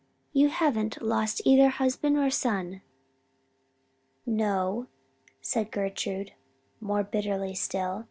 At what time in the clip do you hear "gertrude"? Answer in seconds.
5.69-6.33